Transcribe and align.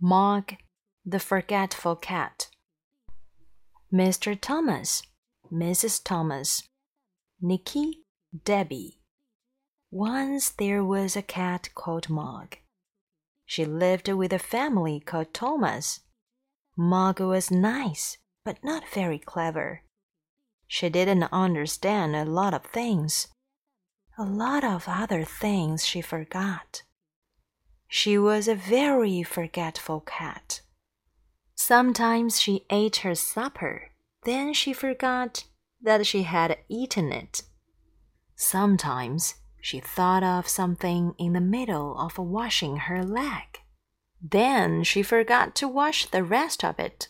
Mog, 0.00 0.52
the 1.06 1.18
Forgetful 1.18 1.96
Cat. 1.96 2.48
Mr. 3.90 4.38
Thomas, 4.38 5.02
Mrs. 5.50 6.04
Thomas, 6.04 6.68
Nicky, 7.40 8.04
Debbie. 8.44 9.00
Once 9.90 10.50
there 10.50 10.84
was 10.84 11.16
a 11.16 11.22
cat 11.22 11.70
called 11.74 12.10
Mog. 12.10 12.56
She 13.46 13.64
lived 13.64 14.08
with 14.08 14.34
a 14.34 14.38
family 14.38 15.00
called 15.00 15.32
Thomas. 15.32 16.00
Mog 16.76 17.18
was 17.18 17.50
nice, 17.50 18.18
but 18.44 18.62
not 18.62 18.86
very 18.92 19.18
clever. 19.18 19.82
She 20.68 20.90
didn't 20.90 21.32
understand 21.32 22.14
a 22.14 22.26
lot 22.26 22.52
of 22.52 22.66
things. 22.66 23.28
A 24.18 24.24
lot 24.24 24.62
of 24.62 24.84
other 24.88 25.24
things 25.24 25.86
she 25.86 26.02
forgot. 26.02 26.82
She 27.88 28.18
was 28.18 28.48
a 28.48 28.54
very 28.54 29.22
forgetful 29.22 30.00
cat. 30.00 30.60
Sometimes 31.54 32.40
she 32.40 32.66
ate 32.70 32.96
her 32.96 33.14
supper, 33.14 33.90
then 34.24 34.52
she 34.52 34.72
forgot 34.72 35.44
that 35.82 36.06
she 36.06 36.24
had 36.24 36.58
eaten 36.68 37.12
it. 37.12 37.42
Sometimes 38.34 39.36
she 39.60 39.80
thought 39.80 40.22
of 40.22 40.48
something 40.48 41.14
in 41.18 41.32
the 41.32 41.40
middle 41.40 41.98
of 41.98 42.18
washing 42.18 42.76
her 42.76 43.02
leg. 43.02 43.60
Then 44.20 44.82
she 44.84 45.02
forgot 45.02 45.54
to 45.56 45.68
wash 45.68 46.06
the 46.06 46.24
rest 46.24 46.64
of 46.64 46.78
it. 46.78 47.08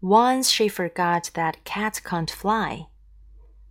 Once 0.00 0.48
she 0.50 0.68
forgot 0.68 1.30
that 1.34 1.64
cats 1.64 2.00
can't 2.00 2.30
fly. 2.30 2.86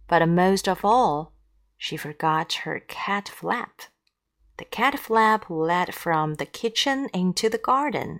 But 0.07 0.27
most 0.27 0.67
of 0.67 0.85
all, 0.85 1.33
she 1.77 1.97
forgot 1.97 2.53
her 2.63 2.79
cat 2.79 3.29
flap. 3.29 3.81
The 4.59 4.65
cat 4.65 4.99
flap 4.99 5.49
led 5.49 5.95
from 5.95 6.33
the 6.33 6.45
kitchen 6.45 7.07
into 7.13 7.47
the 7.47 7.57
garden. 7.57 8.19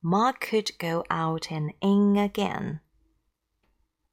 Mog 0.00 0.38
could 0.38 0.70
go 0.78 1.04
out 1.10 1.50
and 1.50 1.72
in 1.80 2.16
again. 2.16 2.78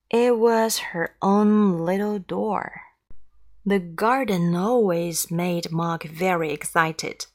It 0.09 0.39
was 0.39 0.79
her 0.79 1.15
own 1.21 1.77
little 1.85 2.17
door. 2.17 2.81
The 3.63 3.77
garden 3.77 4.55
always 4.55 5.29
made 5.29 5.71
Mog 5.71 6.03
very 6.03 6.51
excited. 6.51 7.27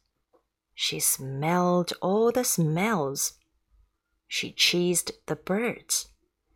She 0.75 0.99
smelled 0.99 1.93
all 2.03 2.33
the 2.33 2.43
smells. 2.43 3.35
She 4.27 4.51
chased 4.51 5.13
the 5.27 5.37
birds. 5.37 6.09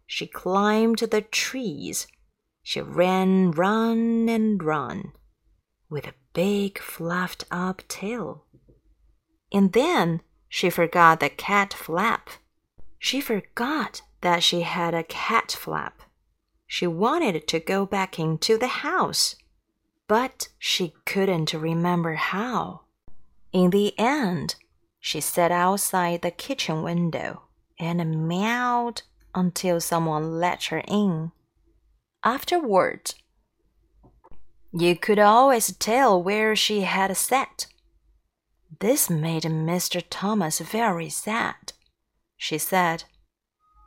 She 0.08 0.26
climbed 0.26 0.98
the 0.98 1.22
trees. 1.22 2.08
She 2.64 2.80
ran, 2.80 3.52
run, 3.52 4.28
and 4.28 4.60
run 4.60 5.12
with 5.88 6.08
a 6.08 6.14
big 6.32 6.78
fluffed 6.78 7.44
up 7.50 7.82
tail. 7.88 8.44
And 9.52 9.72
then 9.72 10.20
she 10.48 10.70
forgot 10.70 11.20
the 11.20 11.28
cat 11.28 11.72
flap. 11.72 12.30
She 12.98 13.20
forgot 13.20 14.02
that 14.20 14.42
she 14.42 14.62
had 14.62 14.94
a 14.94 15.02
cat 15.02 15.52
flap. 15.52 16.02
She 16.66 16.86
wanted 16.86 17.48
to 17.48 17.60
go 17.60 17.86
back 17.86 18.18
into 18.18 18.56
the 18.56 18.68
house, 18.68 19.34
but 20.06 20.48
she 20.58 20.94
couldn't 21.04 21.52
remember 21.52 22.14
how. 22.14 22.82
In 23.52 23.70
the 23.70 23.98
end, 23.98 24.54
she 25.00 25.20
sat 25.20 25.50
outside 25.50 26.22
the 26.22 26.30
kitchen 26.30 26.82
window 26.82 27.42
and 27.78 28.28
meowed 28.28 29.02
until 29.34 29.80
someone 29.80 30.38
let 30.38 30.64
her 30.64 30.82
in. 30.86 31.32
Afterward, 32.22 33.14
you 34.72 34.96
could 34.96 35.18
always 35.18 35.76
tell 35.76 36.22
where 36.22 36.54
she 36.54 36.82
had 36.82 37.16
sat. 37.16 37.66
This 38.80 39.10
made 39.10 39.42
Mr. 39.42 40.02
Thomas 40.08 40.60
very 40.60 41.08
sad. 41.10 41.72
She 42.36 42.56
said, 42.56 43.04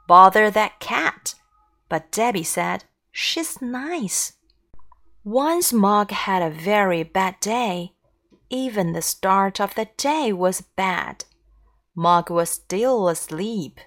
Bother 0.07 0.51
that 0.51 0.79
cat. 0.79 1.35
But 1.89 2.11
Debbie 2.11 2.43
said, 2.43 2.83
She's 3.11 3.61
nice. 3.61 4.33
Once 5.23 5.71
Mog 5.71 6.11
had 6.11 6.41
a 6.41 6.49
very 6.49 7.03
bad 7.03 7.39
day. 7.39 7.93
Even 8.49 8.93
the 8.93 9.01
start 9.01 9.59
of 9.59 9.73
the 9.75 9.87
day 9.97 10.33
was 10.33 10.61
bad. 10.61 11.25
Mog 11.95 12.29
was 12.29 12.49
still 12.49 13.07
asleep. 13.07 13.79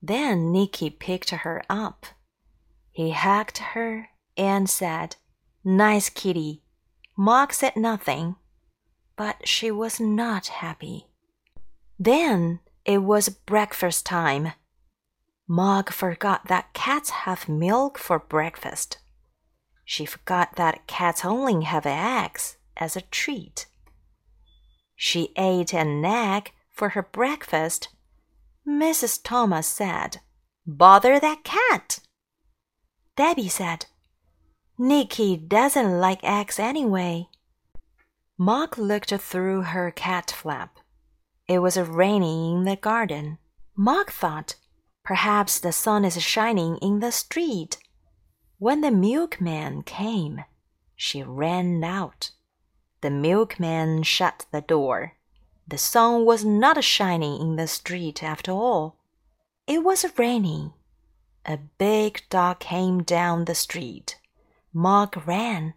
Then 0.00 0.52
Nicky 0.52 0.88
picked 0.88 1.30
her 1.30 1.62
up. 1.68 2.06
He 2.92 3.10
hugged 3.10 3.58
her 3.58 4.08
and 4.36 4.70
said, 4.70 5.16
Nice 5.68 6.10
kitty. 6.10 6.62
Mog 7.16 7.52
said 7.52 7.74
nothing, 7.74 8.36
but 9.16 9.48
she 9.48 9.68
was 9.72 9.98
not 9.98 10.46
happy. 10.46 11.08
Then 11.98 12.60
it 12.84 12.98
was 12.98 13.28
breakfast 13.28 14.06
time. 14.06 14.52
Mog 15.48 15.90
forgot 15.90 16.46
that 16.46 16.72
cats 16.72 17.10
have 17.10 17.48
milk 17.48 17.98
for 17.98 18.20
breakfast. 18.20 18.98
She 19.84 20.06
forgot 20.06 20.54
that 20.54 20.86
cats 20.86 21.24
only 21.24 21.64
have 21.64 21.84
eggs 21.84 22.58
as 22.76 22.94
a 22.94 23.00
treat. 23.00 23.66
She 24.94 25.32
ate 25.36 25.74
an 25.74 26.04
egg 26.04 26.52
for 26.70 26.90
her 26.90 27.02
breakfast. 27.02 27.88
Mrs. 28.64 29.18
Thomas 29.20 29.66
said, 29.66 30.20
Bother 30.64 31.18
that 31.18 31.42
cat. 31.42 31.98
Debbie 33.16 33.48
said, 33.48 33.86
Nicky 34.78 35.38
doesn't 35.38 36.00
like 36.00 36.22
eggs 36.22 36.58
anyway. 36.58 37.28
Mog 38.36 38.76
looked 38.76 39.10
through 39.10 39.62
her 39.62 39.90
cat 39.90 40.30
flap. 40.30 40.76
It 41.48 41.60
was 41.60 41.78
raining 41.78 42.58
in 42.58 42.64
the 42.64 42.76
garden. 42.76 43.38
Mog 43.74 44.10
thought, 44.10 44.56
perhaps 45.02 45.58
the 45.58 45.72
sun 45.72 46.04
is 46.04 46.20
shining 46.22 46.76
in 46.82 47.00
the 47.00 47.10
street. 47.10 47.78
When 48.58 48.82
the 48.82 48.90
milkman 48.90 49.82
came, 49.82 50.44
she 50.94 51.22
ran 51.22 51.82
out. 51.82 52.32
The 53.00 53.10
milkman 53.10 54.02
shut 54.02 54.44
the 54.50 54.60
door. 54.60 55.14
The 55.66 55.78
sun 55.78 56.26
was 56.26 56.44
not 56.44 56.82
shining 56.84 57.40
in 57.40 57.56
the 57.56 57.66
street 57.66 58.22
after 58.22 58.52
all. 58.52 58.96
It 59.66 59.82
was 59.82 60.04
raining. 60.18 60.74
A 61.46 61.56
big 61.56 62.22
dog 62.28 62.60
came 62.60 63.02
down 63.02 63.46
the 63.46 63.54
street. 63.54 64.18
Mog 64.78 65.26
ran. 65.26 65.72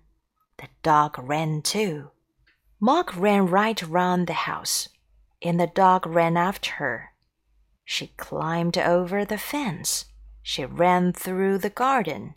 The 0.58 0.68
dog 0.84 1.18
ran 1.20 1.62
too. 1.62 2.10
Mog 2.82 3.16
ran 3.16 3.46
right 3.46 3.82
round 3.82 4.28
the 4.28 4.34
house, 4.34 4.90
and 5.42 5.58
the 5.58 5.68
dog 5.68 6.06
ran 6.06 6.36
after 6.36 6.72
her. 6.72 7.14
She 7.86 8.08
climbed 8.18 8.78
over 8.78 9.24
the 9.24 9.38
fence. 9.38 10.04
She 10.42 10.66
ran 10.66 11.14
through 11.14 11.60
the 11.60 11.70
garden 11.70 12.36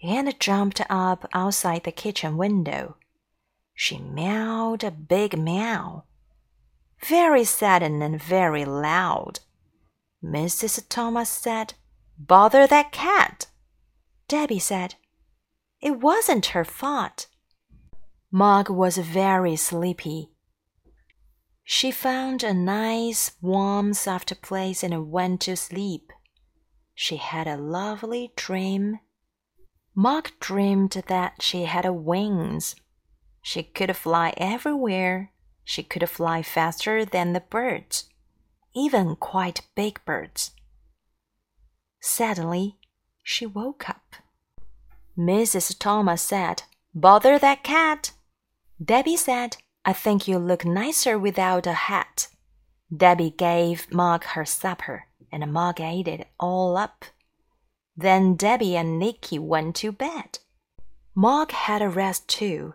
and 0.00 0.38
jumped 0.38 0.80
up 0.88 1.28
outside 1.32 1.82
the 1.82 1.90
kitchen 1.90 2.36
window. 2.36 2.98
She 3.74 3.98
meowed 3.98 4.84
a 4.84 4.92
big 4.92 5.36
meow, 5.36 6.04
very 7.04 7.42
sudden 7.42 8.00
and 8.00 8.22
very 8.22 8.64
loud. 8.64 9.40
Mrs. 10.22 10.84
Thomas 10.88 11.30
said, 11.30 11.74
Bother 12.16 12.68
that 12.68 12.92
cat. 12.92 13.48
Debbie 14.28 14.60
said, 14.60 14.94
it 15.86 16.00
wasn't 16.00 16.46
her 16.46 16.64
fault. 16.64 17.28
Mog 18.32 18.68
was 18.68 18.98
very 18.98 19.54
sleepy. 19.54 20.32
She 21.62 21.92
found 21.92 22.42
a 22.42 22.52
nice, 22.52 23.36
warm, 23.40 23.94
soft 23.94 24.42
place 24.42 24.82
and 24.82 25.12
went 25.12 25.42
to 25.42 25.56
sleep. 25.56 26.12
She 26.92 27.18
had 27.18 27.46
a 27.46 27.56
lovely 27.56 28.32
dream. 28.34 28.98
Mog 29.94 30.30
dreamed 30.40 31.04
that 31.06 31.40
she 31.40 31.66
had 31.66 31.88
wings. 31.88 32.74
She 33.40 33.62
could 33.62 33.96
fly 33.96 34.34
everywhere. 34.36 35.30
She 35.62 35.84
could 35.84 36.10
fly 36.10 36.42
faster 36.42 37.04
than 37.04 37.32
the 37.32 37.46
birds, 37.48 38.08
even 38.74 39.14
quite 39.14 39.60
big 39.76 40.04
birds. 40.04 40.50
Suddenly, 42.00 42.76
she 43.22 43.46
woke 43.46 43.88
up. 43.88 44.16
Mrs. 45.18 45.78
Thomas 45.78 46.22
said, 46.22 46.64
Bother 46.94 47.38
that 47.38 47.62
cat. 47.62 48.12
Debbie 48.82 49.16
said, 49.16 49.56
I 49.84 49.92
think 49.92 50.28
you 50.28 50.38
look 50.38 50.64
nicer 50.64 51.18
without 51.18 51.66
a 51.66 51.72
hat. 51.72 52.28
Debbie 52.94 53.30
gave 53.30 53.92
Mog 53.92 54.24
her 54.24 54.44
supper, 54.44 55.04
and 55.32 55.52
Mog 55.52 55.80
ate 55.80 56.08
it 56.08 56.28
all 56.38 56.76
up. 56.76 57.04
Then 57.96 58.34
Debbie 58.36 58.76
and 58.76 58.98
Nicky 58.98 59.38
went 59.38 59.76
to 59.76 59.92
bed. 59.92 60.38
Mog 61.14 61.50
had 61.52 61.82
a 61.82 61.88
rest 61.88 62.28
too, 62.28 62.74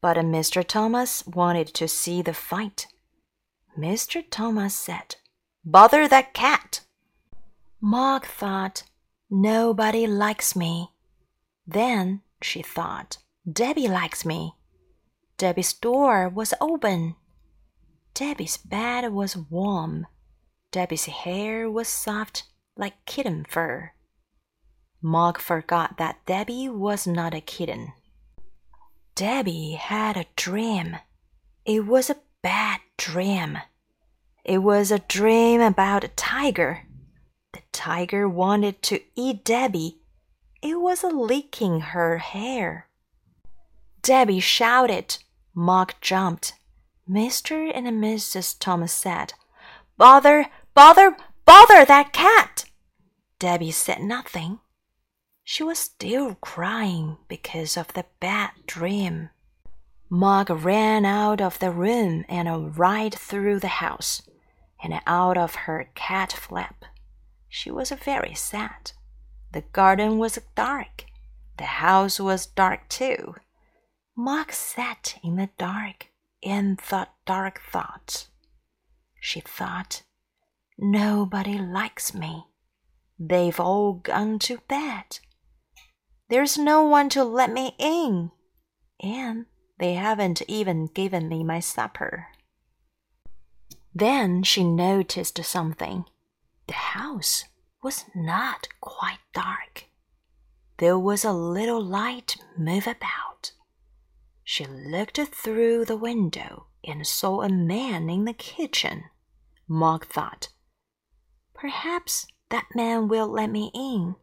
but 0.00 0.16
Mr. 0.16 0.66
Thomas 0.66 1.24
wanted 1.26 1.68
to 1.74 1.86
see 1.86 2.22
the 2.22 2.34
fight. 2.34 2.88
Mr. 3.78 4.24
Thomas 4.28 4.74
said, 4.74 5.16
Bother 5.64 6.08
that 6.08 6.34
cat. 6.34 6.80
Mog 7.80 8.26
thought, 8.26 8.82
Nobody 9.30 10.06
likes 10.06 10.54
me. 10.54 10.91
Then 11.66 12.22
she 12.40 12.62
thought, 12.62 13.18
Debbie 13.50 13.88
likes 13.88 14.24
me. 14.24 14.54
Debbie's 15.38 15.72
door 15.72 16.28
was 16.28 16.54
open. 16.60 17.16
Debbie's 18.14 18.56
bed 18.56 19.12
was 19.12 19.36
warm. 19.36 20.06
Debbie's 20.70 21.06
hair 21.06 21.70
was 21.70 21.88
soft 21.88 22.44
like 22.76 23.04
kitten 23.06 23.44
fur. 23.48 23.92
Mog 25.00 25.38
forgot 25.38 25.96
that 25.98 26.24
Debbie 26.26 26.68
was 26.68 27.06
not 27.06 27.34
a 27.34 27.40
kitten. 27.40 27.92
Debbie 29.14 29.72
had 29.72 30.16
a 30.16 30.26
dream. 30.36 30.96
It 31.64 31.86
was 31.86 32.08
a 32.08 32.16
bad 32.42 32.80
dream. 32.96 33.58
It 34.44 34.58
was 34.58 34.90
a 34.90 34.98
dream 35.00 35.60
about 35.60 36.04
a 36.04 36.08
tiger. 36.08 36.86
The 37.52 37.60
tiger 37.72 38.28
wanted 38.28 38.82
to 38.84 39.00
eat 39.14 39.44
Debbie. 39.44 40.01
It 40.62 40.80
was 40.80 41.02
licking 41.02 41.80
her 41.80 42.18
hair. 42.18 42.86
Debbie 44.00 44.40
shouted. 44.40 45.18
Mog 45.54 45.94
jumped. 46.00 46.54
Mr. 47.10 47.70
and 47.74 47.86
Mrs. 47.88 48.56
Thomas 48.58 48.92
said, 48.92 49.34
Bother, 49.96 50.46
bother, 50.72 51.16
bother 51.44 51.84
that 51.84 52.12
cat! 52.12 52.64
Debbie 53.40 53.72
said 53.72 54.00
nothing. 54.00 54.60
She 55.42 55.64
was 55.64 55.80
still 55.80 56.36
crying 56.36 57.16
because 57.26 57.76
of 57.76 57.88
the 57.88 58.06
bad 58.20 58.50
dream. 58.66 59.30
Mog 60.08 60.48
ran 60.48 61.04
out 61.04 61.40
of 61.40 61.58
the 61.58 61.70
room 61.72 62.24
and 62.28 62.78
right 62.78 63.12
through 63.12 63.58
the 63.58 63.82
house, 63.82 64.22
and 64.82 65.00
out 65.06 65.36
of 65.36 65.54
her 65.66 65.90
cat 65.96 66.32
flap. 66.32 66.84
She 67.48 67.70
was 67.70 67.90
very 67.90 68.34
sad. 68.34 68.92
The 69.52 69.62
garden 69.72 70.18
was 70.18 70.38
dark. 70.54 71.04
The 71.58 71.64
house 71.64 72.18
was 72.18 72.46
dark 72.46 72.88
too. 72.88 73.34
Mog 74.16 74.52
sat 74.52 75.18
in 75.22 75.36
the 75.36 75.50
dark 75.58 76.08
and 76.42 76.80
thought 76.80 77.14
dark 77.26 77.60
thoughts. 77.60 78.28
She 79.20 79.40
thought, 79.40 80.02
Nobody 80.78 81.58
likes 81.58 82.14
me. 82.14 82.46
They've 83.18 83.60
all 83.60 83.94
gone 83.94 84.38
to 84.40 84.58
bed. 84.68 85.20
There's 86.28 86.58
no 86.58 86.82
one 86.82 87.08
to 87.10 87.22
let 87.22 87.52
me 87.52 87.74
in, 87.78 88.30
and 89.00 89.46
they 89.78 89.94
haven't 89.94 90.42
even 90.48 90.86
given 90.86 91.28
me 91.28 91.44
my 91.44 91.60
supper. 91.60 92.28
Then 93.94 94.42
she 94.42 94.64
noticed 94.64 95.44
something. 95.44 96.06
The 96.66 96.74
house 96.74 97.44
was 97.82 98.04
not 98.14 98.68
quite 98.80 99.18
dark. 99.34 99.86
There 100.78 100.98
was 100.98 101.24
a 101.24 101.32
little 101.32 101.82
light 101.82 102.36
move 102.56 102.86
about. 102.86 103.52
She 104.44 104.64
looked 104.64 105.18
through 105.18 105.84
the 105.84 105.96
window 105.96 106.66
and 106.84 107.06
saw 107.06 107.42
a 107.42 107.48
man 107.48 108.10
in 108.10 108.24
the 108.24 108.32
kitchen. 108.32 109.04
Mog 109.68 110.06
thought, 110.06 110.48
Perhaps 111.54 112.26
that 112.50 112.66
man 112.74 113.08
will 113.08 113.28
let 113.28 113.50
me 113.50 113.70
in. 113.74 114.16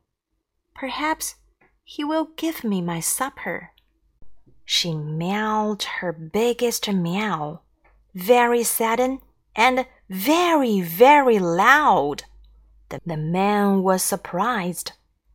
Perhaps 0.75 1.35
he 1.83 2.03
will 2.03 2.29
give 2.35 2.63
me 2.63 2.81
my 2.81 2.99
supper. 2.99 3.71
She 4.65 4.93
meowed 4.93 5.83
her 5.83 6.11
biggest 6.13 6.87
meow, 6.91 7.61
very 8.13 8.63
sudden 8.63 9.19
and 9.55 9.87
very, 10.09 10.81
very 10.81 11.39
loud. 11.39 12.23
The, 12.89 13.17
man 13.17 13.83
was 13.83 14.03
surprised. 14.03 14.93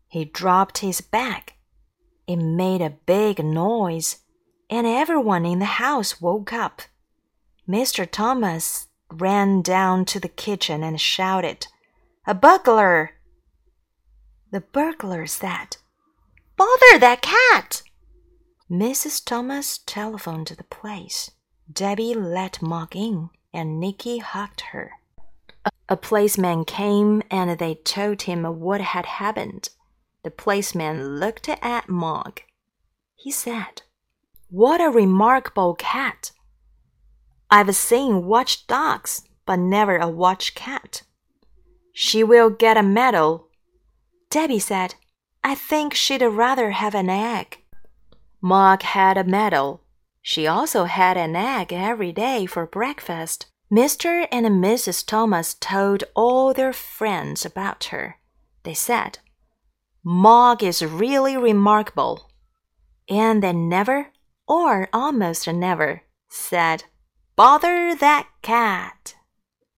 He 0.09 0.25
dropped 0.25 0.79
his 0.79 1.01
bag. 1.01 1.55
It 2.27 2.37
made 2.37 2.81
a 2.81 2.99
big 3.07 3.45
noise, 3.45 4.19
and 4.69 4.87
everyone 4.87 5.47
in 5.47 5.61
the 5.61 5.65
house 5.65 6.21
woke 6.21 6.53
up. 6.53 6.83
Mr. 7.69 8.11
Thomas 8.11 8.89
ran 9.11 9.63
down 9.63 10.05
to 10.07 10.19
the 10.19 10.29
kitchen 10.29 10.83
and 10.83 11.01
shouted, 11.01 11.69
A 12.27 12.35
burglar! 12.35 13.13
The 14.51 14.61
burglar 14.61 15.27
said, 15.27 15.77
Bother 16.57 16.99
that 16.99 17.23
cat! 17.23 17.83
Mrs. 18.71 19.25
Thomas 19.25 19.79
telephoned 19.79 20.47
to 20.49 20.57
the 20.57 20.65
place. 20.65 21.31
Debbie 21.71 22.15
let 22.15 22.63
Mog 22.63 22.97
in, 22.97 23.31
and 23.53 23.79
Nicky 23.79 24.19
hugged 24.19 24.63
her. 24.73 24.93
A, 25.89 25.97
policeman 25.97 26.65
came 26.65 27.23
and 27.31 27.59
they 27.59 27.75
told 27.75 28.23
him 28.23 28.45
what 28.61 28.81
had 28.81 29.07
happened. 29.07 29.69
The 30.23 30.31
policeman 30.31 31.19
looked 31.19 31.49
at 31.49 31.89
Mog. 31.89 32.41
He 33.15 33.31
said, 33.31 33.83
What 34.49 34.81
a 34.81 34.91
remarkable 34.91 35.75
cat! 35.75 36.33
I've 37.51 37.75
seen 37.77 38.25
watch 38.25 38.67
dogs, 38.67 39.29
but 39.47 39.59
never 39.59 39.99
a 39.99 40.09
watch 40.09 40.55
cat. 40.55 41.03
She 41.93 42.25
will 42.25 42.51
get 42.51 42.77
a 42.77 42.83
medal. 42.83 43.49
Debbie 44.31 44.59
said, 44.59 44.95
I 45.45 45.55
think 45.55 45.95
she'd 45.95 46.23
rather 46.23 46.71
have 46.71 46.95
an 46.95 47.11
egg. 47.11 47.59
Mog 48.41 48.83
had 48.83 49.17
a 49.19 49.25
medal. 49.25 49.83
She 50.23 50.47
also 50.47 50.85
had 50.85 51.19
an 51.19 51.37
egg 51.37 51.73
every 51.73 52.13
day 52.13 52.47
for 52.47 52.67
breakfast. 52.67 53.47
Mr. 53.75 54.29
and 54.31 54.47
Mrs. 54.63 55.05
Thomas 55.05 55.55
told 55.55 56.05
all 56.15 56.55
their 56.55 56.73
friends 56.73 57.45
about 57.45 57.85
her. 57.85 58.21
They 58.63 58.73
said, 58.75 59.19
Mog 60.05 60.63
is 60.63 60.85
really 60.85 61.37
remarkable. 61.37 62.31
And 63.11 63.43
they 63.43 63.53
never, 63.53 64.13
or 64.47 64.89
almost 64.93 65.49
never, 65.49 66.03
said, 66.29 66.85
Bother 67.35 67.97
that 67.97 68.29
cat. 68.43 69.14